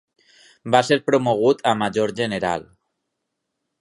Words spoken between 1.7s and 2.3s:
a Major